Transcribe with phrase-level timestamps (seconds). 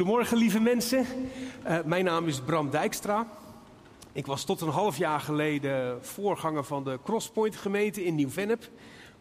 [0.00, 1.06] Goedemorgen, lieve mensen.
[1.66, 3.26] Uh, mijn naam is Bram Dijkstra.
[4.12, 8.70] Ik was tot een half jaar geleden voorganger van de Crosspoint gemeente in Nieuw-Vennep.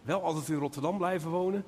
[0.01, 1.65] Wel altijd in Rotterdam blijven wonen.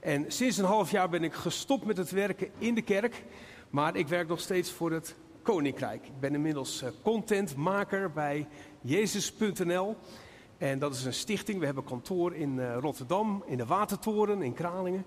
[0.00, 3.24] En sinds een half jaar ben ik gestopt met het werken in de kerk.
[3.70, 6.06] Maar ik werk nog steeds voor het Koninkrijk.
[6.06, 8.46] Ik ben inmiddels uh, contentmaker bij
[8.80, 9.96] Jezus.nl.
[10.58, 11.58] En dat is een stichting.
[11.58, 15.04] We hebben kantoor in uh, Rotterdam, in de Watertoren, in Kralingen.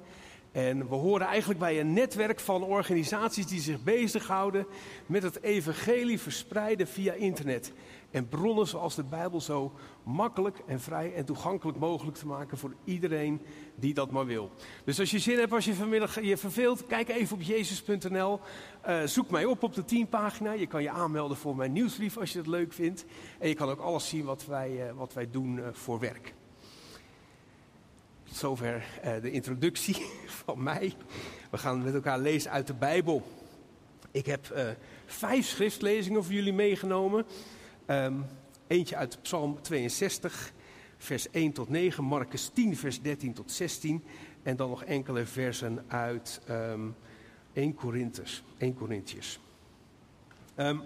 [0.51, 4.65] En we horen eigenlijk bij een netwerk van organisaties die zich bezighouden
[5.05, 7.73] met het evangelie verspreiden via internet.
[8.11, 9.71] En bronnen zoals de Bijbel zo
[10.03, 13.41] makkelijk en vrij en toegankelijk mogelijk te maken voor iedereen
[13.75, 14.51] die dat maar wil.
[14.83, 18.39] Dus als je zin hebt, als je vanmiddag je verveelt, kijk even op jezus.nl.
[18.81, 20.51] Eh, zoek mij op op de teampagina.
[20.51, 23.05] Je kan je aanmelden voor mijn nieuwsbrief als je het leuk vindt.
[23.39, 26.33] En je kan ook alles zien wat wij, uh, wat wij doen uh, voor werk
[28.31, 29.95] zover uh, de introductie
[30.45, 30.93] van mij.
[31.51, 33.27] We gaan met elkaar lezen uit de Bijbel.
[34.11, 34.67] Ik heb uh,
[35.05, 37.25] vijf schriftlezingen voor jullie meegenomen.
[37.87, 38.25] Um,
[38.67, 40.51] eentje uit Psalm 62,
[40.97, 44.03] vers 1 tot 9, Marcus 10, vers 13 tot 16.
[44.43, 46.95] En dan nog enkele versen uit um,
[47.53, 48.43] 1 Corinthians.
[48.57, 49.39] 1 Corinthians.
[50.55, 50.81] Um,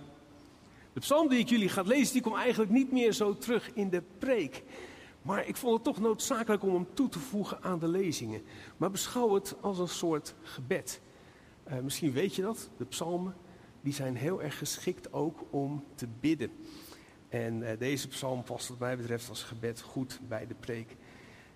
[0.94, 3.90] de psalm die ik jullie ga lezen, die komt eigenlijk niet meer zo terug in
[3.90, 4.64] de preek.
[5.22, 8.42] Maar ik vond het toch noodzakelijk om hem toe te voegen aan de lezingen.
[8.78, 11.02] Maar beschouw het als een soort gebed.
[11.68, 13.36] Uh, misschien weet je dat, de psalmen,
[13.82, 16.52] die zijn heel erg geschikt ook om te bidden.
[17.30, 20.96] En uh, deze psalm past wat mij betreft als gebed goed bij de preek.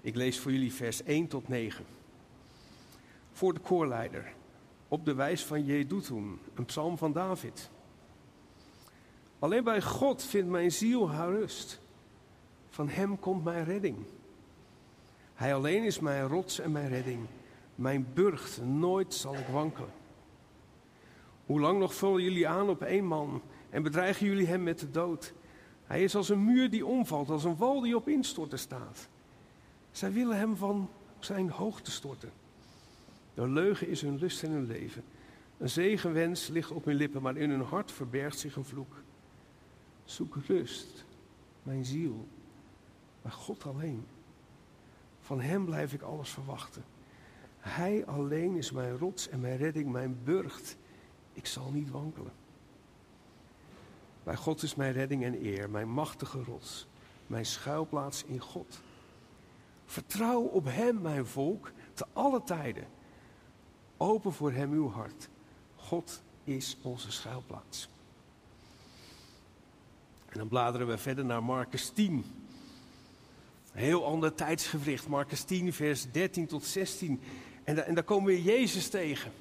[0.02, 1.86] Ik lees voor jullie vers 1 tot 9.
[3.32, 4.34] Voor de koorleider,
[4.88, 7.70] op de wijs van Jeduthun, een psalm van David.
[9.40, 11.80] Alleen bij God vindt mijn ziel haar rust.
[12.76, 13.98] Van Hem komt mijn redding.
[15.34, 17.26] Hij alleen is mijn rots en mijn redding.
[17.76, 19.90] Mijn burcht, nooit zal ik wankelen.
[21.46, 24.92] Hoe lang nog vullen jullie aan op één man en bedreigen jullie hem met de
[24.92, 25.34] dood?
[25.86, 29.08] Hij is als een muur die omvalt, als een wal die op instorten staat.
[29.92, 32.32] Zij willen hem van zijn hoogte storten.
[33.34, 35.04] De leugen is hun lust en hun leven.
[35.58, 38.96] Een zegenwens ligt op hun lippen, maar in hun hart verbergt zich een vloek.
[40.06, 41.06] Zoek rust,
[41.64, 42.28] mijn ziel,
[43.26, 44.08] maar God alleen.
[45.20, 46.84] Van Hem blijf ik alles verwachten.
[47.60, 50.78] Hij alleen is mijn rots en mijn redding, mijn burcht.
[51.34, 52.32] Ik zal niet wankelen.
[54.24, 56.88] Bij God is mijn redding en eer, mijn machtige rots,
[57.28, 58.82] mijn schuilplaats in God.
[59.86, 62.88] Vertrouw op Hem, mijn volk, te alle tijden.
[63.98, 65.30] Open voor Hem uw hart.
[65.76, 67.90] God is onze schuilplaats.
[70.26, 72.45] En dan bladeren we verder naar Marcus 10.
[73.76, 77.20] Een heel ander tijdsgewricht, Marcus 10, vers 13 tot 16.
[77.64, 79.32] En, en daar komen we Jezus tegen.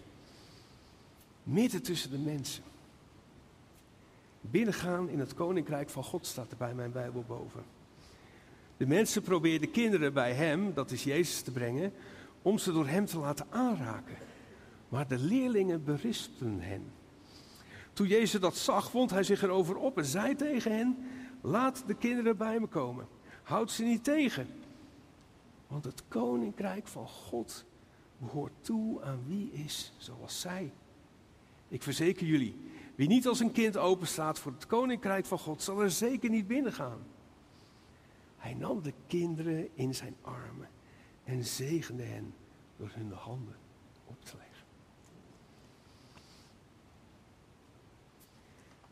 [1.42, 2.62] Midden tussen de mensen.
[4.40, 7.64] Binnengaan in het koninkrijk van God staat er bij mijn Bijbel boven.
[8.76, 11.92] De mensen probeerden kinderen bij hem, dat is Jezus, te brengen,
[12.42, 14.16] om ze door hem te laten aanraken.
[14.88, 16.92] Maar de leerlingen berispten hen.
[17.92, 20.96] Toen Jezus dat zag, wond hij zich erover op en zei tegen hen:
[21.40, 23.13] Laat de kinderen bij me komen.
[23.44, 24.48] Houd ze niet tegen.
[25.66, 27.64] Want het koninkrijk van God
[28.18, 30.72] behoort toe aan wie is zoals zij.
[31.68, 32.56] Ik verzeker jullie,
[32.94, 36.46] wie niet als een kind openstaat voor het koninkrijk van God, zal er zeker niet
[36.46, 36.98] binnengaan.
[38.36, 40.68] Hij nam de kinderen in zijn armen
[41.24, 42.34] en zegende hen
[42.76, 43.56] door hun de handen
[44.04, 44.66] op te leggen.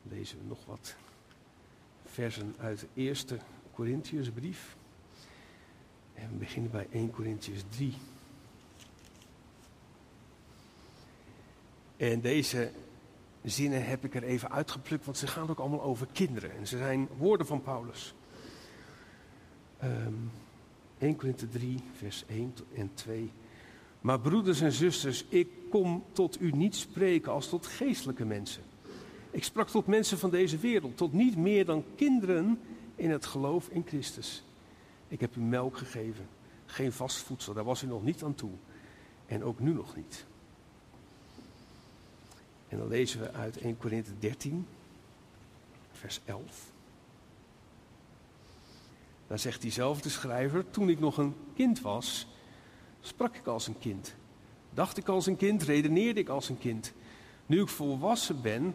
[0.03, 0.97] Lezen we nog wat
[2.05, 3.39] versen uit de eerste
[3.75, 4.77] Corinthiërsbrief.
[6.15, 7.95] En we beginnen bij 1 Corinthiërs 3.
[11.97, 12.71] En deze
[13.43, 16.57] zinnen heb ik er even uitgeplukt, want ze gaan ook allemaal over kinderen.
[16.57, 18.15] En ze zijn woorden van Paulus.
[19.83, 20.15] Um, ehm,
[20.99, 23.31] 1 Corinthië 3, vers 1 en 2.
[24.01, 28.63] Maar broeders en zusters, ik kom tot u niet spreken als tot geestelijke mensen.
[29.31, 32.59] Ik sprak tot mensen van deze wereld, tot niet meer dan kinderen
[33.03, 34.43] in het geloof in Christus.
[35.09, 36.29] Ik heb u melk gegeven,
[36.67, 38.51] geen vast voedsel, daar was u nog niet aan toe.
[39.27, 40.25] En ook nu nog niet.
[42.69, 44.67] En dan lezen we uit 1 Korinthe 13,
[45.93, 46.71] vers 11.
[49.27, 52.27] Daar zegt diezelfde schrijver, toen ik nog een kind was,
[53.01, 54.15] sprak ik als een kind.
[54.75, 56.93] Dacht ik als een kind, redeneerde ik als een kind.
[57.47, 58.75] Nu ik volwassen ben,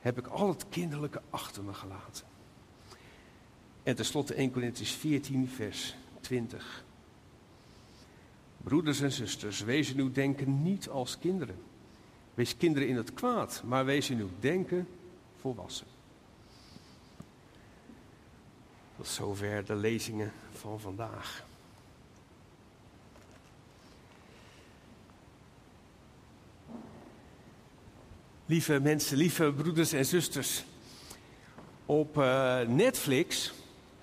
[0.00, 2.33] heb ik al het kinderlijke achter me gelaten.
[3.84, 6.84] En tenslotte 1 Corinthians 14, vers 20.
[8.56, 11.56] Broeders en zusters, wees uw denken niet als kinderen.
[12.34, 14.88] Wees kinderen in het kwaad, maar wees in uw denken
[15.40, 15.86] volwassen.
[18.96, 21.44] Tot zover de lezingen van vandaag.
[28.46, 30.64] Lieve mensen, lieve broeders en zusters.
[31.86, 33.52] Op uh, Netflix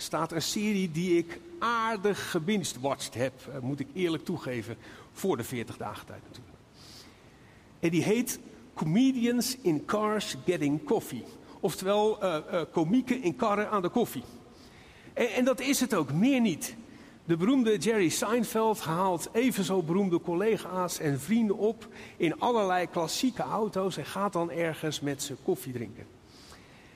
[0.01, 4.77] staat een serie die ik aardig gebingewatcht heb, uh, moet ik eerlijk toegeven,
[5.11, 6.57] voor de 40 dagen tijd natuurlijk.
[7.79, 8.39] En die heet
[8.73, 11.23] Comedians in Cars Getting Coffee.
[11.59, 14.23] Oftewel, uh, komieken in karren aan de koffie.
[15.13, 16.75] En, en, dat is het ook, meer niet.
[17.25, 21.87] De beroemde Jerry Seinfeld haalt even zo beroemde collega's en vrienden op
[22.17, 26.05] in allerlei klassieke auto's en gaat dan ergens met ze koffie drinken.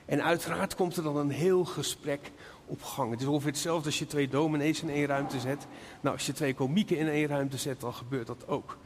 [0.06, 2.30] En uiteraard komt er dan een heel gesprek
[2.66, 3.10] op gang.
[3.10, 5.66] Het is ongeveer hetzelfde als je twee dominees in één ruimte zet.
[6.00, 8.78] Nou, als je twee komieken in één ruimte zet, dan gebeurt dat ook.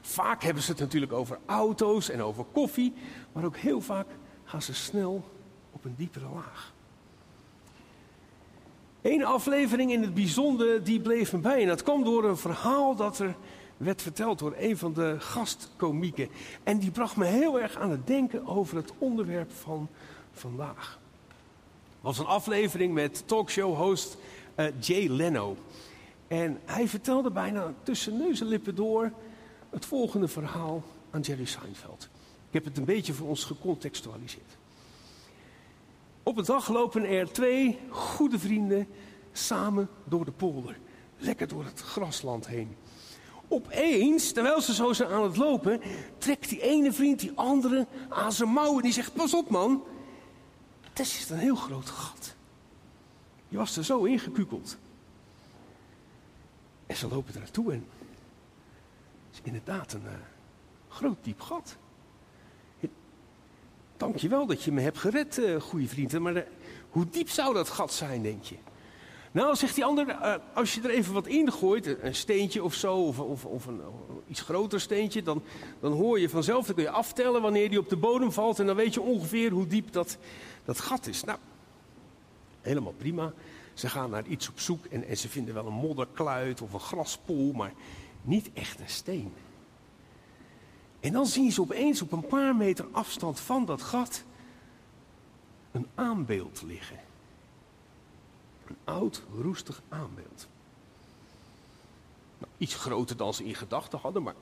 [0.00, 2.92] Vaak hebben ze het natuurlijk over auto's en over koffie,
[3.32, 4.06] maar ook heel vaak
[4.44, 5.24] gaan ze snel
[5.72, 6.74] op een diepere laag.
[9.02, 11.60] Eén aflevering in het bijzonder, die bleef me bij.
[11.60, 13.34] En dat kwam door een verhaal dat er
[13.76, 16.28] werd verteld door een van de gastkomieken.
[16.62, 19.88] En die bracht me heel erg aan het denken over het onderwerp van
[20.38, 20.98] vandaag.
[22.00, 24.16] Was een aflevering met talkshow-host
[24.56, 25.56] uh, Jay Leno.
[26.28, 29.12] En hij vertelde bijna tussen neus en lippen door
[29.70, 32.08] het volgende verhaal aan Jerry Seinfeld.
[32.48, 34.56] Ik heb het een beetje voor ons gecontextualiseerd.
[36.22, 38.88] Op een dag lopen er twee goede vrienden
[39.32, 40.78] samen door de polder.
[41.18, 42.76] Lekker door het grasland heen.
[43.48, 45.80] Opeens, terwijl ze zo zijn aan het lopen,
[46.18, 48.82] trekt die ene vriend die andere aan zijn mouwen.
[48.82, 49.82] Die zegt, pas op man,
[50.98, 52.34] het is een heel groot gat.
[53.48, 54.76] Je was er zo ingekukeld.
[56.86, 57.86] En ze lopen er naartoe en
[59.26, 60.12] het is inderdaad een uh,
[60.88, 61.76] groot diep gat.
[63.96, 66.22] Dank je wel dat je me hebt gered, uh, goede vrienden.
[66.22, 66.42] Maar uh,
[66.90, 68.56] hoe diep zou dat gat zijn, denk je?
[69.36, 72.74] Nou, zegt die ander, uh, als je er even wat in gooit, een steentje of
[72.74, 73.80] zo, of, of, of een
[74.28, 75.42] iets groter steentje, dan,
[75.80, 78.66] dan hoor je vanzelf, dan kun je aftellen wanneer die op de bodem valt en
[78.66, 80.18] dan weet je ongeveer hoe diep dat,
[80.64, 81.24] dat gat is.
[81.24, 81.38] Nou,
[82.60, 83.32] helemaal prima.
[83.74, 86.80] Ze gaan naar iets op zoek en, en ze vinden wel een modderkluit of een
[86.80, 87.72] graspoel, maar
[88.22, 89.32] niet echt een steen.
[91.00, 94.24] En dan zien ze opeens op een paar meter afstand van dat gat
[95.72, 97.05] een aanbeeld liggen.
[98.66, 100.48] Een oud, roestig aanbeeld.
[102.38, 104.34] Nou, iets groter dan ze in gedachten hadden, maar,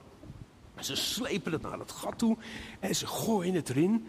[0.80, 2.36] ze slepen het naar het gat toe
[2.80, 4.06] en ze gooien het erin.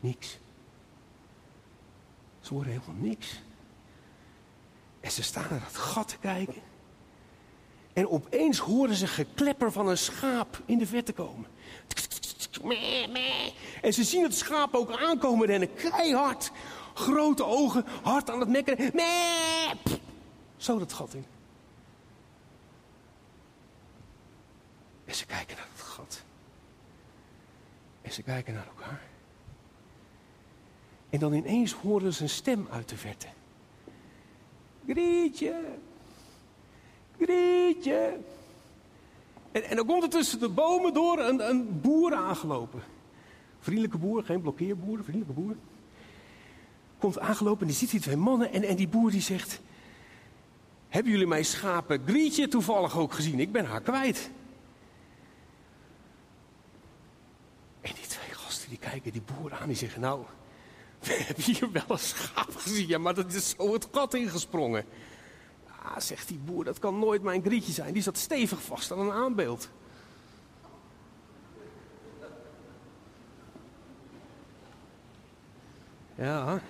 [0.00, 0.38] Niks.
[2.40, 3.42] Ze horen helemaal niks.
[5.00, 6.62] En ze staan naar dat gat te kijken.
[7.92, 11.46] En opeens horen ze geklepper van een schaap in de verte komen.
[13.82, 16.50] En ze zien het schaap ook aankomen rennen, keihard.
[16.94, 18.92] Grote ogen, hard aan het mekken.
[20.56, 21.24] Zo dat gat in.
[25.04, 26.22] En ze kijken naar het gat.
[28.02, 29.02] En ze kijken naar elkaar.
[31.10, 33.26] En dan ineens horen ze een stem uit de verte.
[34.86, 35.78] Grietje,
[37.20, 38.18] Grietje.
[39.52, 42.82] En, en dan komt er tussen de bomen door een, een boer aangelopen.
[43.60, 45.56] Vriendelijke boer, geen blokkeerboer, vriendelijke boer.
[46.98, 49.60] Komt aangelopen en die ziet die twee mannen en, en die boer die zegt...
[50.88, 53.40] Hebben jullie mijn schapen Grietje toevallig ook gezien?
[53.40, 54.30] Ik ben haar kwijt.
[57.80, 60.00] En die twee gasten die kijken die boer aan die zeggen...
[60.00, 60.24] Nou,
[61.00, 64.84] we hebben hier wel een schaap gezien, ja, maar dat is zo het gat ingesprongen.
[65.82, 67.92] Ah, zegt die boer, dat kan nooit mijn grietje zijn.
[67.92, 69.68] Die zat stevig vast aan een aanbeeld.
[76.14, 76.60] Ja.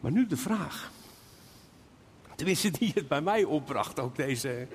[0.00, 0.90] Maar nu de vraag.
[2.34, 4.66] Tenminste, die het bij mij opbracht, ook deze,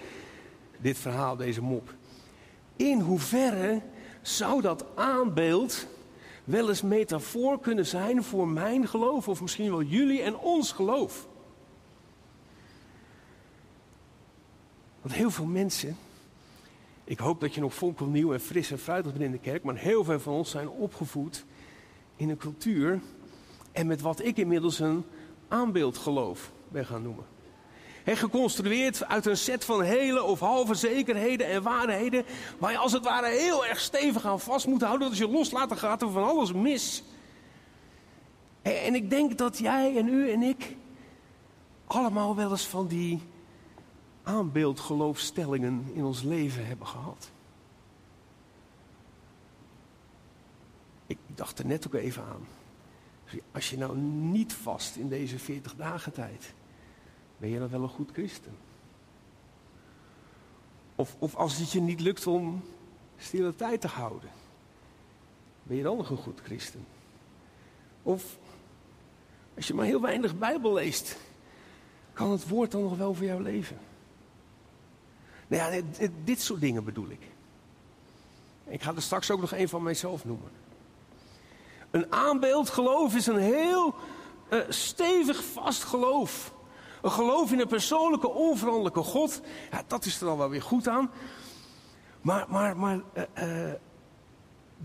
[0.77, 1.93] dit verhaal, deze mop.
[2.75, 3.81] In hoeverre
[4.21, 5.87] zou dat aanbeeld
[6.43, 11.27] wel eens metafoor kunnen zijn voor mijn geloof, of misschien wel jullie en ons geloof?
[15.01, 15.97] Want heel veel mensen,
[17.03, 19.75] ik hoop dat je nog fonkelnieuw en fris en fruitig bent in de kerk, maar
[19.75, 21.45] heel veel van ons zijn opgevoed
[22.15, 22.99] in een cultuur
[23.71, 25.03] en met wat ik inmiddels een
[25.47, 27.32] aanbeeldgeloof ben gaan noemen.
[28.03, 32.25] He, geconstrueerd uit een set van hele of halve zekerheden en waarheden.
[32.57, 35.09] Waar je als het ware heel erg stevig aan vast moet houden.
[35.09, 37.03] Dat als je loslaat, dan gaat er van alles mis.
[38.61, 40.75] En ik denk dat jij en u en ik
[41.87, 43.21] allemaal wel eens van die
[44.23, 47.31] aanbeeldgeloofstellingen in ons leven hebben gehad.
[51.05, 52.47] Ik dacht er net ook even aan.
[53.51, 56.53] Als je nou niet vast in deze 40 dagen tijd,
[57.37, 58.55] ben je dan wel een goed christen?
[60.95, 62.63] Of, of als het je niet lukt om
[63.17, 64.29] stille tijd te houden,
[65.63, 66.85] ben je dan nog een goed christen?
[68.03, 68.37] Of
[69.55, 71.17] als je maar heel weinig Bijbel leest,
[72.13, 73.77] kan het woord dan nog wel voor jou leven?
[75.47, 75.81] Nou ja,
[76.23, 77.21] dit, soort dingen bedoel ik.
[78.67, 80.51] Ik ga er straks ook nog een van mijzelf noemen.
[81.91, 83.95] Een aanbeeld geloof is een heel
[84.49, 86.53] uh, stevig vast geloof.
[87.03, 89.41] Een geloof in een persoonlijke, onveranderlijke God.
[89.71, 91.11] Ja, dat is er dan wel weer goed aan.
[92.21, 93.73] Maar, maar, maar uh, uh,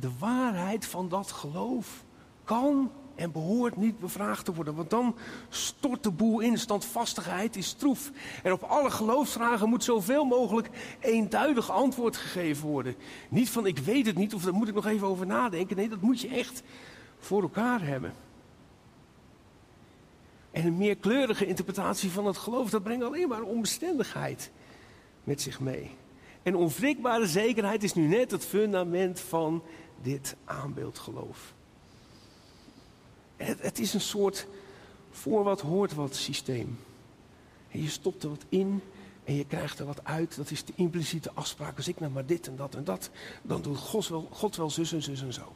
[0.00, 2.04] de waarheid van dat geloof
[2.44, 4.74] kan en behoort niet bevraagd te worden.
[4.74, 5.16] Want dan
[5.48, 6.58] stort de boel in.
[6.58, 8.10] Standvastigheid is troef.
[8.42, 10.70] En op alle geloofsvragen moet zoveel mogelijk
[11.00, 12.94] eenduidig antwoord gegeven worden.
[13.28, 15.76] Niet van ik weet het niet of daar moet ik nog even over nadenken.
[15.76, 16.62] Nee, dat moet je echt
[17.18, 18.12] voor elkaar hebben.
[20.58, 24.50] En een meerkleurige interpretatie van het geloof, dat brengt alleen maar onbestendigheid
[25.24, 25.90] met zich mee.
[26.42, 29.62] En onwrikbare zekerheid is nu net het fundament van
[30.02, 31.54] dit aanbeeldgeloof.
[33.36, 34.46] Het, het is een soort
[35.10, 36.78] voor wat hoort wat systeem.
[37.70, 38.82] En je stopt er wat in
[39.24, 40.36] en je krijgt er wat uit.
[40.36, 41.76] Dat is de impliciete afspraak.
[41.76, 43.10] Als ik nou maar dit en dat en dat,
[43.42, 45.54] dan doet God wel, God wel zus en zus en zo.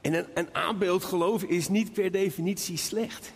[0.00, 3.32] En een, een aanbeeldgeloof is niet per definitie slecht.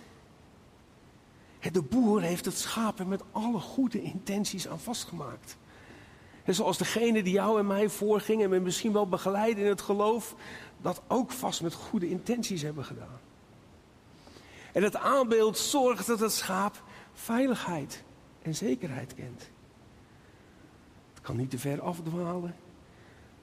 [1.72, 5.56] De boer heeft het schapen met alle goede intenties aan vastgemaakt.
[6.44, 9.80] En zoals degene die jou en mij voorging en me misschien wel begeleiden in het
[9.80, 10.34] geloof,
[10.80, 13.20] dat ook vast met goede intenties hebben gedaan.
[14.72, 18.02] En het aanbeeld zorgt dat het schaap veiligheid
[18.42, 19.50] en zekerheid kent.
[21.14, 22.54] Het kan niet te ver afdwalen.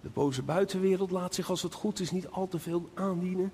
[0.01, 3.51] De boze buitenwereld laat zich als het goed is niet al te veel aandienen.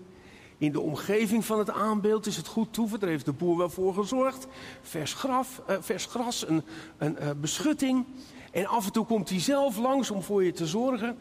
[0.58, 3.00] In de omgeving van het aanbeeld is het goed toeven.
[3.00, 4.48] Daar heeft de boer wel voor gezorgd.
[4.82, 6.64] Vers, graf, uh, vers gras, een,
[7.00, 8.06] uh, beschutting.
[8.52, 11.18] En af en toe komt hij zelf langs om voor je te zorgen.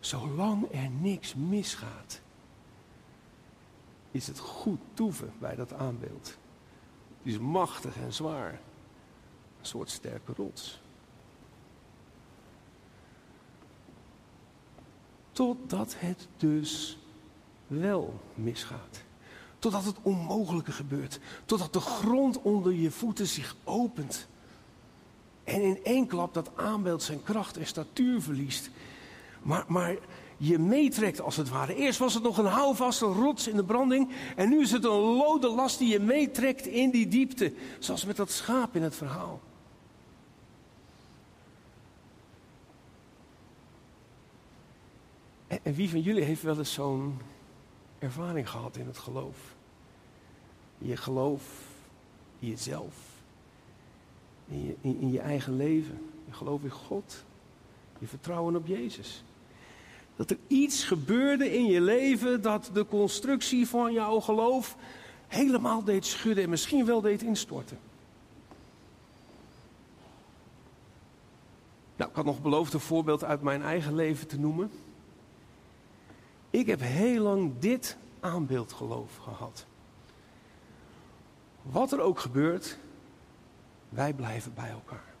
[0.00, 2.20] Zolang er niks misgaat,
[4.10, 6.38] is het goed toeven bij dat aanbeeld.
[7.22, 8.50] Het is machtig en zwaar.
[9.60, 10.82] Een soort sterke rots.
[15.34, 16.98] Totdat het dus
[17.66, 19.02] wel misgaat.
[19.58, 21.20] Totdat het onmogelijke gebeurt.
[21.44, 24.26] Totdat de grond onder je voeten zich opent.
[25.44, 28.70] En in één klap dat aanbeeld zijn kracht en statuur verliest.
[29.42, 29.96] Maar, maar
[30.36, 31.74] je meetrekt als het ware.
[31.74, 34.10] Eerst was het nog een houvaste rots in de branding.
[34.36, 37.52] En nu is het een lode last die je meetrekt in die diepte.
[37.78, 39.40] Zoals met dat schaap in het verhaal.
[45.64, 47.18] En wie van jullie heeft wel eens zo'n
[47.98, 49.54] ervaring gehad in het geloof?
[50.78, 51.42] Je geloof,
[52.38, 52.94] in jezelf,
[54.48, 57.24] in je, in, in je eigen leven, je geloof in God,
[57.98, 59.24] je vertrouwen op Jezus.
[60.16, 64.76] Dat er iets gebeurde in je leven dat de constructie van jouw geloof
[65.26, 67.78] helemaal deed schudden en misschien wel deed instorten.
[71.96, 74.70] Nou, ik had nog beloofd een voorbeeld uit mijn eigen leven te noemen.
[76.54, 79.66] Ik heb heel lang dit aanbeeldgeloof gehad.
[81.62, 82.78] Wat er ook gebeurt,
[83.88, 85.14] wij blijven bij elkaar.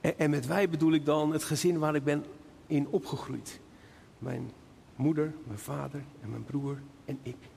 [0.00, 2.24] En, en, met wij bedoel ik dan het gezin waar ik ben
[2.66, 3.60] in opgegroeid.
[4.18, 4.50] Mijn
[4.96, 7.48] moeder, mijn vader en mijn broer en ik.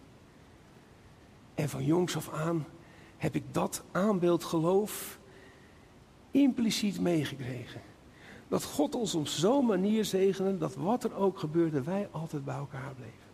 [1.54, 2.66] En van jongs af aan
[3.18, 5.20] heb ik dat aanbeeldgeloof
[6.32, 7.82] impliciet meegekregen
[8.52, 12.56] dat God ons op zo'n manier zegende dat wat er ook gebeurde, wij altijd bij
[12.56, 13.30] elkaar bleven.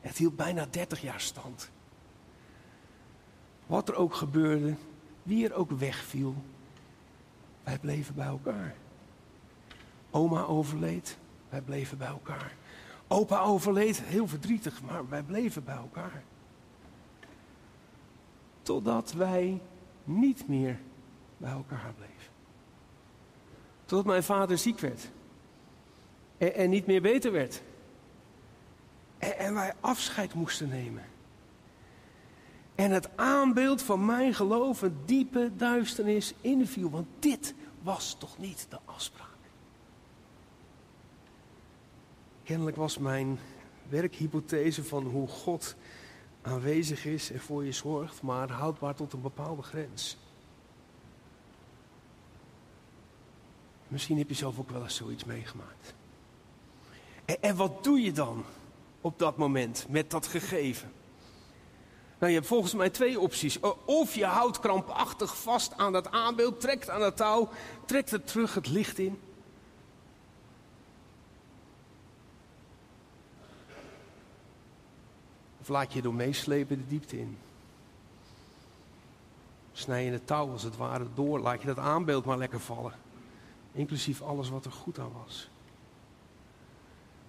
[0.00, 1.70] Het hield bijna 30 jaar stand.
[3.66, 4.74] Wat er ook gebeurde,
[5.22, 6.34] wie er ook wegviel,
[7.64, 8.74] wij bleven bij elkaar.
[10.10, 12.56] Oma overleed, wij bleven bij elkaar.
[13.06, 16.22] Opa overleed, heel verdrietig, maar wij bleven bij elkaar.
[18.62, 19.60] Totdat wij
[20.04, 20.78] niet meer
[21.36, 22.17] bij elkaar bleven.
[23.88, 25.10] Totdat mijn vader ziek werd.
[26.38, 27.62] En, en niet meer beter werd.
[29.18, 31.04] En, en wij afscheid moesten nemen.
[32.74, 36.90] En het aanbeeld van mijn geloof een diepe duisternis inviel.
[36.90, 39.36] Want dit was toch niet de afspraak.
[42.42, 43.38] Kennelijk was mijn
[43.88, 45.76] werkhypothese van hoe God
[46.42, 50.18] aanwezig is en voor je zorgt, maar houdbaar tot een bepaalde grens.
[53.88, 55.94] Misschien heb je zelf ook wel eens zoiets meegemaakt.
[57.40, 58.44] En, wat doe je dan
[59.00, 60.92] op dat moment met dat gegeven?
[62.18, 63.60] Nou, je hebt volgens mij twee opties.
[63.84, 67.48] Of je houdt krampachtig vast aan dat aanbeeld, trekt aan het touw,
[67.84, 69.20] trekt het terug het licht in.
[75.60, 77.38] Of laat je je door meeslepen de diepte in.
[79.72, 82.92] Snij je het touw als het ware door, laat je dat aanbeeld maar lekker vallen.
[83.72, 85.50] Inclusief alles wat er goed aan was.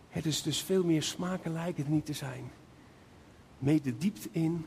[0.09, 2.51] Het is dus veel meer smaken lijkt het niet te zijn.
[3.57, 4.65] Mee de diepte in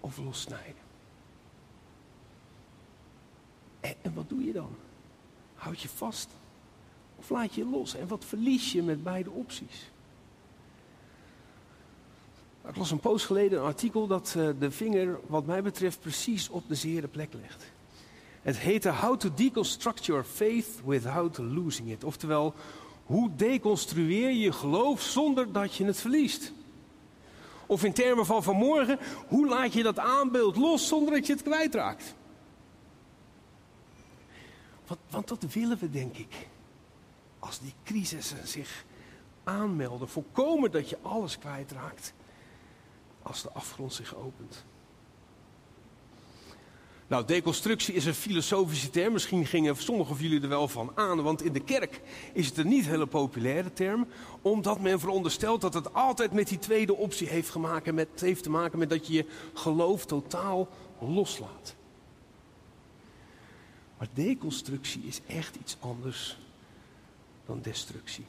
[0.00, 0.82] of lossnijden.
[3.80, 4.76] En, en wat doe je dan?
[5.54, 6.30] Houd je vast
[7.16, 7.94] of laat je los?
[7.94, 9.90] En wat verlies je met beide opties?
[12.68, 16.48] Ik las een poos geleden een artikel dat uh, de vinger, wat mij betreft, precies
[16.48, 17.72] op de zere plek legt.
[18.44, 22.04] Het heette How to Deconstruct Your Faith Without Losing It.
[22.04, 22.54] Oftewel,
[23.04, 26.52] hoe deconstrueer je geloof zonder dat je het verliest?
[27.66, 28.98] Of in termen van vanmorgen,
[29.28, 32.14] hoe laat je dat aanbeeld los zonder dat je het kwijtraakt?
[34.86, 36.48] Want, want dat willen we, denk ik.
[37.38, 38.84] Als die crisissen zich
[39.44, 42.12] aanmelden, voorkomen dat je alles kwijtraakt
[43.22, 44.64] als de afgrond zich opent.
[47.14, 49.12] Nou, deconstructie is een filosofische term.
[49.12, 51.22] Misschien gingen sommigen van jullie er wel van aan.
[51.22, 52.00] Want in de kerk
[52.32, 54.06] is het een niet hele populaire term.
[54.42, 57.54] Omdat men veronderstelt dat het altijd met die tweede optie heeft,
[57.92, 61.74] met, heeft te maken met dat je je geloof totaal loslaat.
[63.98, 66.38] Maar deconstructie is echt iets anders
[67.46, 68.24] dan destructie.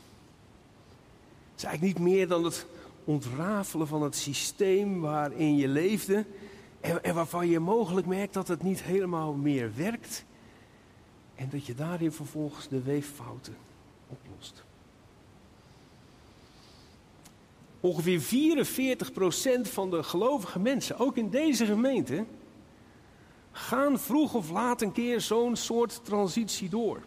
[1.51, 2.65] Het is eigenlijk niet meer dan het
[3.03, 6.25] ontrafelen van het systeem waarin je leefde
[6.85, 10.25] en, waarvan je mogelijk merkt dat het niet helemaal meer werkt.
[11.35, 13.55] En dat je daarin vervolgens de weeffouten
[14.07, 14.63] oplost.
[17.79, 18.21] Ongeveer
[19.67, 22.25] 44% van de gelovige mensen, ook in deze gemeente,
[23.51, 27.03] gaan vroeg of laat een keer zo'n soort transitie door.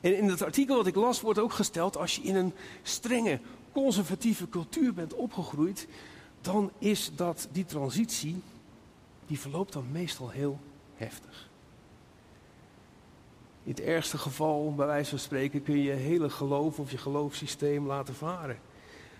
[0.00, 3.40] En in het artikel wat ik las wordt ook gesteld, als je in een strenge
[3.72, 5.88] conservatieve cultuur bent opgegroeid,
[6.40, 8.42] dan is dat die transitie,
[9.26, 10.58] die verloopt dan meestal heel
[10.94, 11.48] heftig.
[13.64, 16.98] In het ergste geval, bij wijze van spreken, kun je je hele geloof of je
[16.98, 18.58] geloofssysteem laten varen.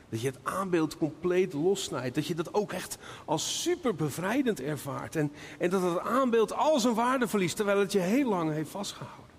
[0.09, 2.15] Dat je het aanbeeld compleet lossnijdt.
[2.15, 5.17] Dat je dat ook echt als super bevrijdend ervaart.
[5.17, 8.71] En, en dat het aanbeeld al zijn waarde verliest, terwijl het je heel lang heeft
[8.71, 9.30] vastgehouden.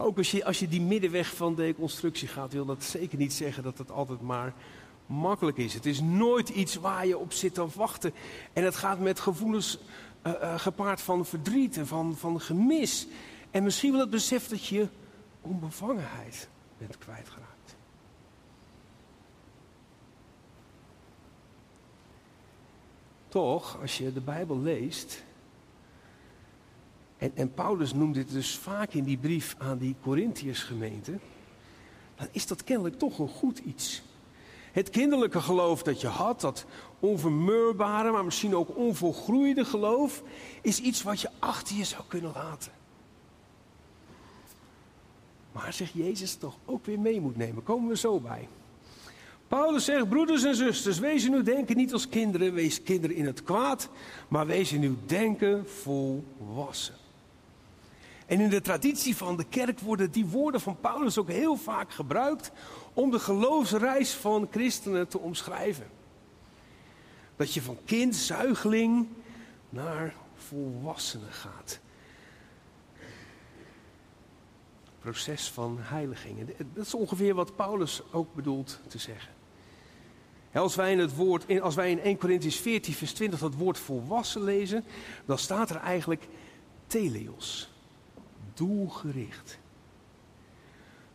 [0.00, 3.32] Maar ook als je, als je die middenweg van deconstructie gaat, wil dat zeker niet
[3.32, 4.54] zeggen dat het altijd maar
[5.06, 5.74] makkelijk is.
[5.74, 8.12] Het is nooit iets waar je op zit te wachten.
[8.52, 9.78] En het gaat met gevoelens
[10.26, 13.06] uh, uh, gepaard van verdriet en van, van gemis.
[13.50, 14.88] En misschien wel het besef dat je
[15.40, 17.76] onbevangenheid bent kwijtgeraakt.
[23.28, 25.22] Toch, als je de Bijbel leest,
[27.20, 31.18] en, Paulus noemt dit dus vaak in die brief aan die Corinthiërsgemeente.
[32.16, 34.02] Dan is dat kennelijk toch een goed iets.
[34.72, 36.64] Het kinderlijke geloof dat je had, dat
[36.98, 40.22] onvermeurbare, maar misschien ook onvolgroeide geloof,
[40.62, 42.72] is iets wat je achter je zou kunnen laten.
[45.52, 47.62] Maar zegt Jezus toch ook weer mee moet nemen.
[47.62, 48.48] Komen we zo bij.
[49.48, 53.26] Paulus zegt, broeders en zusters, wees in uw denken niet als kinderen, wees kinderen in
[53.26, 53.88] het kwaad,
[54.28, 56.99] maar wees in uw denken volwassen.
[58.30, 61.92] En in de traditie van de kerk worden die woorden van Paulus ook heel vaak
[61.92, 62.50] gebruikt
[62.92, 65.86] om de geloofsreis van christenen te omschrijven.
[67.36, 69.08] Dat je van kind, zuigeling
[69.68, 71.80] naar volwassene gaat.
[74.98, 76.56] Proces van heiliging.
[76.74, 79.32] Dat is ongeveer wat Paulus ook bedoelt te zeggen.
[80.52, 83.78] Als wij in, het woord, als wij in 1 Corinthians 14, vers 20 dat woord
[83.78, 84.84] volwassen lezen,
[85.24, 86.28] dan staat er eigenlijk
[86.86, 87.69] teleos
[88.60, 89.58] doelgericht.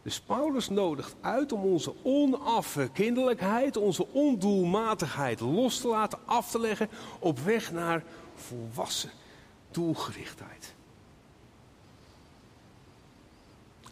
[0.01, 6.59] Dus Paulus nodigt uit om onze onaffe kinderlijkheid, onze ondoelmatigheid los te laten af te
[6.59, 8.03] leggen op weg naar
[8.35, 9.09] volwassen
[9.71, 10.73] doelgerichtheid.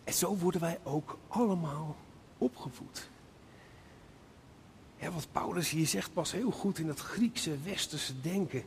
[0.03, 1.95] En zo worden wij ook allemaal
[2.37, 3.09] opgevoed.
[4.97, 8.63] Ja, wat Paulus hier zegt past heel goed in het Griekse westerse denken.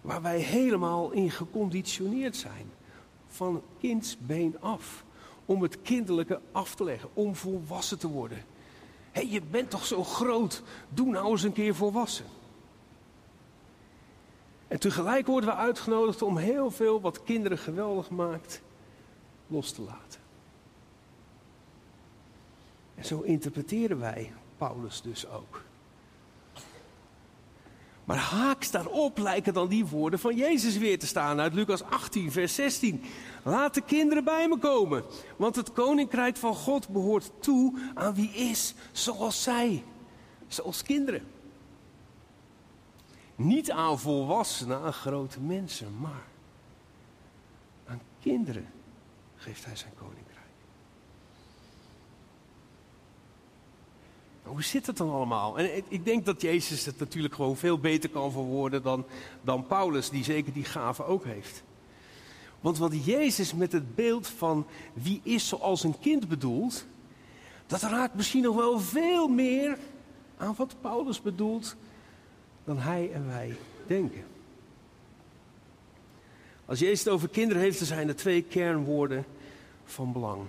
[0.00, 2.70] waar wij helemaal in geconditioneerd zijn.
[3.34, 5.04] Van kindsbeen af.
[5.46, 8.38] Om het kinderlijke af te leggen, om volwassen te worden.
[8.38, 12.24] Hé, hey, je bent toch zo groot, doe nou eens een keer volwassen.
[14.68, 18.62] En tegelijk worden we uitgenodigd om heel veel wat kinderen geweldig maakt,
[19.46, 20.20] los te laten.
[22.94, 25.62] En zo interpreteren wij Paulus dus ook.
[28.04, 32.32] Maar haaks daarop lijken dan die woorden van Jezus weer te staan uit Lucas 18,
[32.32, 33.02] vers 16.
[33.42, 35.04] Laat de kinderen bij me komen,
[35.36, 39.84] want het koninkrijk van God behoort toe aan wie is zoals zij,
[40.48, 41.26] zoals kinderen.
[43.36, 46.26] Niet aan volwassenen, aan grote mensen, maar
[47.86, 48.66] aan kinderen
[49.36, 50.23] geeft hij zijn koninkrijk.
[54.44, 55.58] Hoe zit het dan allemaal?
[55.58, 59.04] En ik denk dat Jezus het natuurlijk gewoon veel beter kan verwoorden dan,
[59.42, 61.62] dan Paulus, die zeker die gave ook heeft.
[62.60, 66.86] Want wat Jezus met het beeld van wie is zoals een kind bedoelt,
[67.66, 69.78] dat raakt misschien nog wel veel meer
[70.36, 71.76] aan wat Paulus bedoelt
[72.64, 74.24] dan hij en wij denken.
[76.64, 79.24] Als Jezus het over kinderen heeft, dan zijn er twee kernwoorden
[79.84, 80.42] van belang: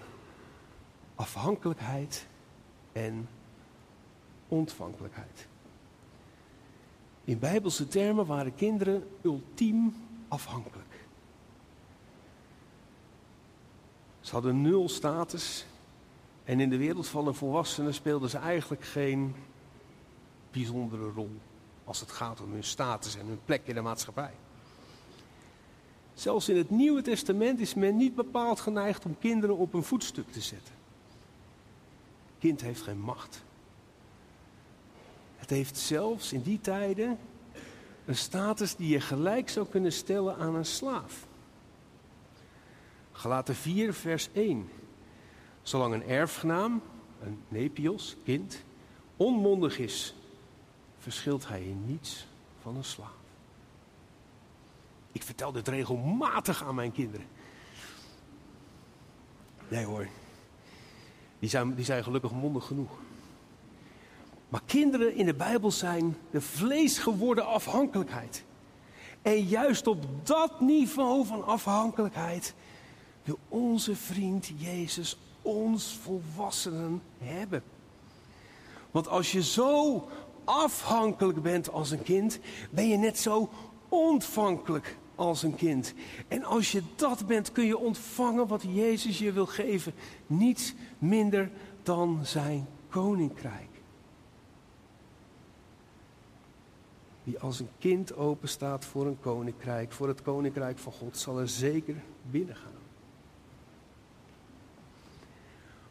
[1.16, 2.26] afhankelijkheid
[2.92, 3.28] en
[4.48, 5.48] ontvankelijkheid.
[7.24, 9.96] In bijbelse termen waren kinderen ultiem
[10.28, 11.06] afhankelijk.
[14.20, 15.66] Ze hadden nul status
[16.44, 19.36] en in de wereld van de volwassenen speelden ze eigenlijk geen
[20.52, 21.32] bijzondere rol
[21.84, 24.34] als het gaat om hun status en hun plek in de maatschappij.
[26.14, 30.32] Zelfs in het Nieuwe Testament is men niet bepaald geneigd om kinderen op een voetstuk
[30.32, 30.74] te zetten.
[32.40, 33.45] kind heeft geen macht.
[35.46, 37.18] Het heeft zelfs in die tijden
[38.06, 41.28] een status die je gelijk zou kunnen stellen aan een slaaf.
[43.12, 44.70] Galaten 4, vers 1.
[45.62, 46.82] Zolang een erfgenaam,
[47.22, 48.64] een nepios, kind,
[49.18, 50.16] onmondig is,
[50.98, 52.28] verschilt hij in niets
[52.62, 53.18] van een slaaf.
[55.12, 57.28] Ik vertel dit regelmatig aan mijn kinderen.
[59.68, 60.08] Nee hoor,
[61.40, 63.04] die zijn, die zijn gelukkig mondig genoeg.
[64.50, 68.44] Maar kinderen in de Bijbel zijn de vleesgeworden afhankelijkheid.
[69.22, 72.54] En juist op dat niveau van afhankelijkheid
[73.24, 77.64] wil onze vriend Jezus ons volwassenen hebben.
[78.92, 80.08] Want als je zo
[80.44, 83.50] afhankelijk bent als een kind, ben je net zo
[83.90, 85.94] ontvankelijk als een kind.
[86.28, 89.94] En als je dat bent, kun je ontvangen wat Jezus je wil geven.
[90.28, 91.52] Niets minder
[91.84, 93.75] dan zijn koninkrijk.
[97.26, 101.48] Wie als een kind openstaat voor een koninkrijk, voor het koninkrijk van God, zal er
[101.48, 102.72] zeker binnen gaan.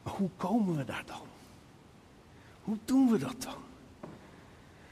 [0.03, 1.27] Maar hoe komen we daar dan?
[2.63, 3.63] Hoe doen we dat dan?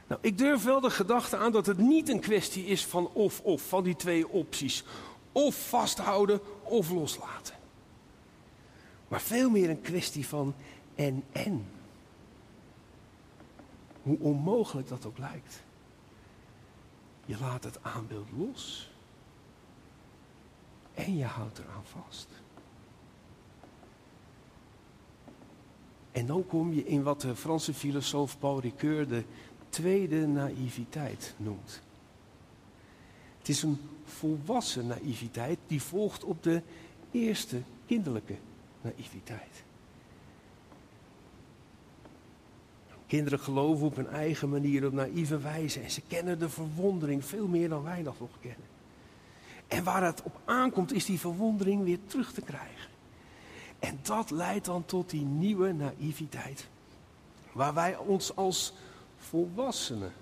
[0.07, 3.63] Nou, ik durf wel de gedachte aan dat het niet een kwestie is van of-of,
[3.69, 4.85] van die twee opties.
[5.33, 7.55] Of vasthouden of loslaten.
[9.09, 10.55] Maar veel meer een kwestie van
[10.95, 11.67] en-en.
[14.03, 15.63] Hoe onmogelijk dat ook lijkt.
[17.25, 18.91] Je laat het aanbeeld los.
[20.95, 22.29] En je houdt eraan vast.
[26.13, 29.25] En dan kom je in wat de Franse filosoof Paul Ricoeur de
[29.69, 31.83] tweede naïviteit noemt.
[33.39, 36.63] Het is een volwassen naïviteit die volgt op de
[37.11, 38.37] eerste kinderlijke
[38.81, 39.65] naïviteit.
[43.13, 45.81] Kinderen geloven op hun eigen manier, op naïeve wijze.
[45.81, 48.67] En ze kennen de verwondering veel meer dan wij dat nog kennen.
[49.69, 52.91] En waar het op aankomt, is die verwondering weer terug te krijgen.
[53.79, 56.69] En dat leidt dan tot die nieuwe naïviteit.
[57.53, 58.75] Waar wij ons als
[59.17, 60.13] volwassenen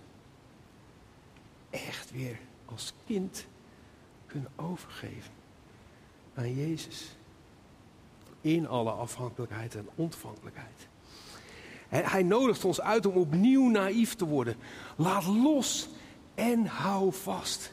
[1.71, 3.47] echt weer als kind
[4.27, 5.33] kunnen overgeven
[6.35, 7.17] aan Jezus.
[8.41, 10.89] In alle afhankelijkheid en ontvankelijkheid.
[11.91, 14.57] Hij nodigt ons uit om opnieuw naïef te worden.
[14.97, 15.89] Laat los
[16.35, 17.73] en hou vast.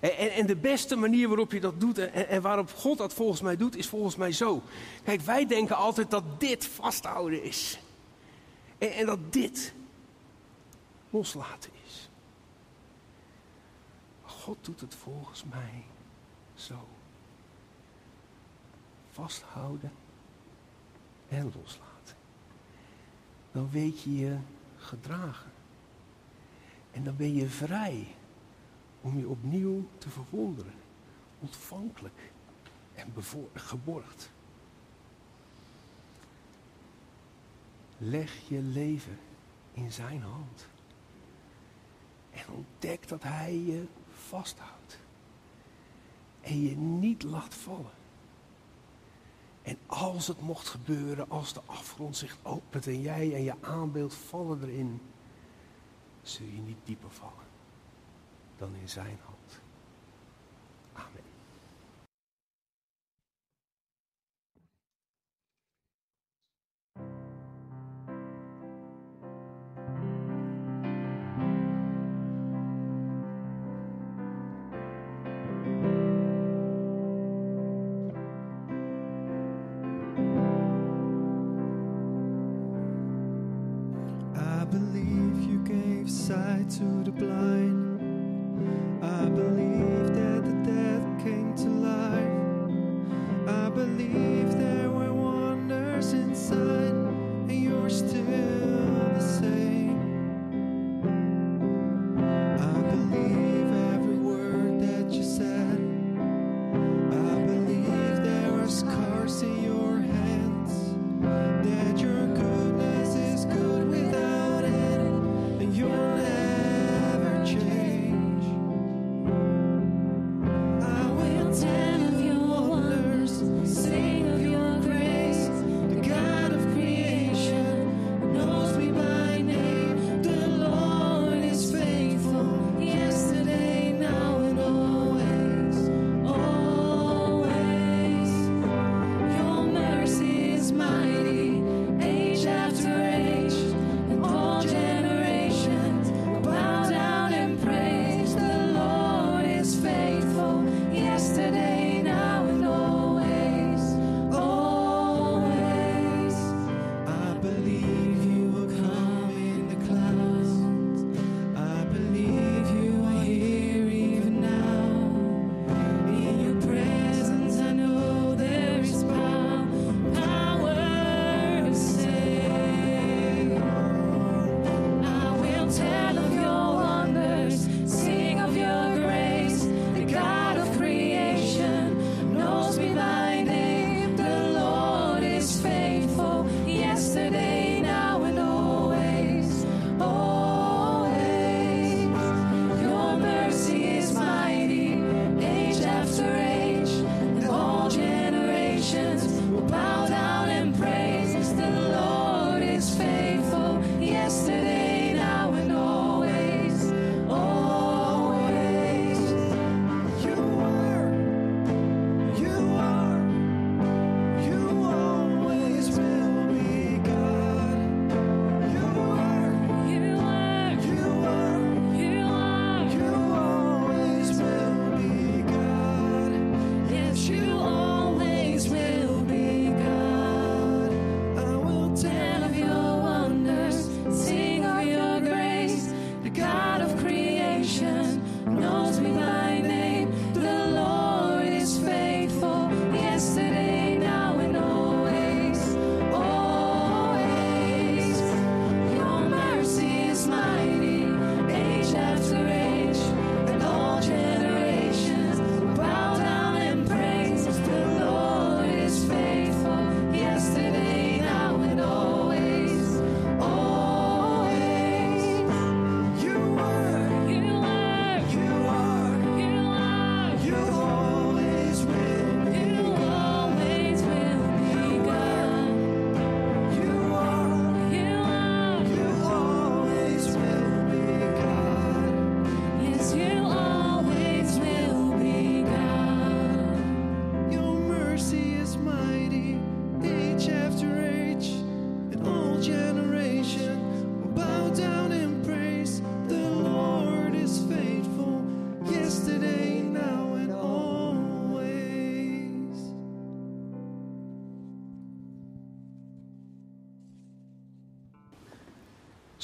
[0.00, 3.40] En, en, de beste manier waarop je dat doet en, en, waarop God dat volgens
[3.40, 4.62] mij doet, is volgens mij zo.
[5.04, 7.78] Kijk, wij denken altijd dat dit vasthouden is.
[8.78, 9.74] En, en dat dit
[11.10, 12.10] loslaten is.
[14.22, 15.84] Maar God doet het volgens mij
[16.54, 16.86] zo.
[19.12, 19.92] Vasthouden
[21.28, 21.93] en loslaten
[23.54, 24.36] dan weet je je
[24.76, 25.50] gedragen.
[26.90, 28.06] En dan ben je vrij
[29.00, 30.74] om je opnieuw te verwonderen,
[31.40, 32.32] ontvankelijk
[32.94, 33.12] en
[33.54, 34.30] geborgd.
[37.98, 39.18] Leg je leven
[39.72, 40.66] in zijn hand.
[42.30, 43.86] En ontdek dat hij je
[44.28, 44.98] vasthoudt.
[46.40, 48.03] En je niet laat vallen.
[49.64, 54.14] En als het mocht gebeuren, als de afgrond zich opent en jij en je aanbeeld
[54.14, 55.00] vallen erin,
[56.22, 57.46] zul je niet dieper vallen
[58.56, 59.33] dan in zijn hand.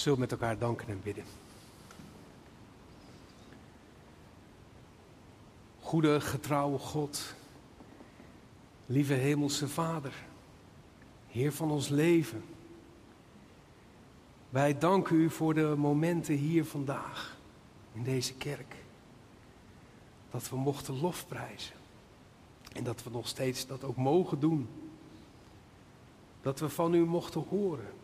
[0.01, 1.25] Zullen we met elkaar danken en bidden.
[5.81, 7.35] Goede, getrouwe God,
[8.87, 10.15] lieve Hemelse Vader,
[11.29, 12.45] Heer van ons leven.
[14.51, 17.39] Wij danken u voor de momenten hier vandaag,
[17.93, 18.75] in deze kerk.
[20.31, 21.77] Dat we mochten lofprijzen.
[22.73, 24.69] En dat we nog steeds dat ook mogen doen.
[26.43, 27.99] Dat we van u mochten horen.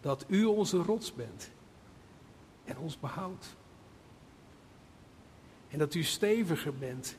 [0.00, 1.50] Dat u onze rots bent.
[2.64, 3.56] En ons behoudt.
[5.68, 7.16] En dat u steviger bent.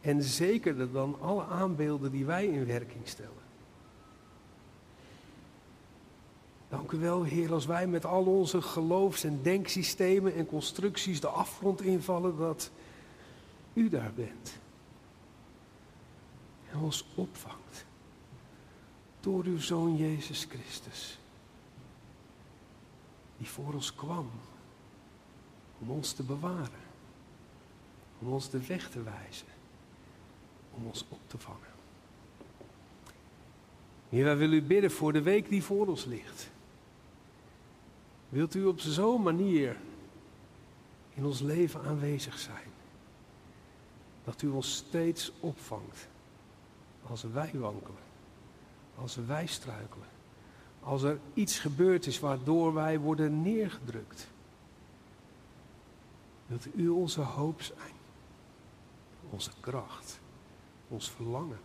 [0.00, 3.42] En zekerder dan alle aanbeelden die wij in werking stellen.
[6.68, 11.28] Dank u wel, Heer, als wij met al onze geloofs- en denksystemen en constructies de
[11.28, 12.70] afgrond invallen, dat
[13.72, 14.58] u daar bent.
[16.70, 17.84] En ons opvangt.
[19.20, 21.18] Door uw Zoon Jezus Christus.
[23.42, 24.30] Die voor ons kwam.
[25.78, 26.82] Om ons te bewaren.
[28.18, 29.46] Om ons de weg te wijzen.
[30.70, 31.72] Om ons op te vangen.
[34.08, 36.50] Heer, wij willen u bidden voor de week die voor ons ligt.
[38.28, 39.76] Wilt u op zo'n manier
[41.14, 42.70] in ons leven aanwezig zijn?
[44.24, 46.08] Dat u ons steeds opvangt
[47.06, 48.02] als wij wankelen,
[48.94, 50.08] als wij struikelen,
[50.82, 54.30] als er iets gebeurd is waardoor wij worden neergedrukt.
[56.46, 57.92] Wilt u onze hoop zijn,
[59.30, 60.20] onze kracht,
[60.88, 61.60] ons verlangen.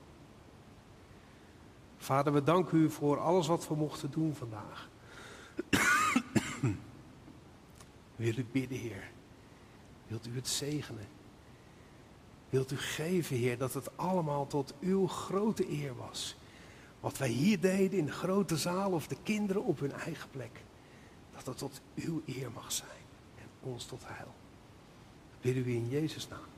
[1.98, 4.90] Vader, we danken u voor alles wat we mochten doen vandaag.
[8.16, 9.12] Willen u bidden, Heer.
[10.08, 11.08] Wilt u het zegenen?
[12.50, 16.36] Wilt u geven, Heer, dat het allemaal tot uw grote eer was.
[17.00, 20.64] Wat wij hier deden in de grote zaal of de kinderen op hun eigen plek.
[21.36, 23.06] Dat het tot uw eer mag zijn
[23.36, 24.34] en ons tot heil.
[25.42, 26.57] Bidden we in Jezus' naam.